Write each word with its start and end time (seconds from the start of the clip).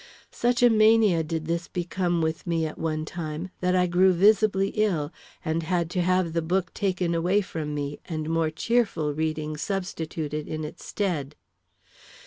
Such 0.31 0.63
a 0.63 0.69
mania 0.71 1.21
did 1.21 1.45
this 1.45 1.67
become 1.67 2.23
with 2.23 2.47
me 2.47 2.65
at 2.65 2.79
one 2.79 3.05
time, 3.05 3.51
that 3.59 3.75
I 3.75 3.85
grew 3.85 4.13
visibly 4.13 4.69
ill, 4.69 5.13
and 5.45 5.61
had 5.61 5.91
to 5.91 6.01
have 6.01 6.33
the 6.33 6.41
book 6.41 6.73
taken 6.73 7.13
away 7.13 7.41
from 7.41 7.75
me 7.75 7.99
and 8.05 8.27
more 8.27 8.49
cheerful 8.49 9.13
reading 9.13 9.57
substituted 9.57 10.47
in 10.47 10.63
its 10.65 10.83
stead. 10.85 11.35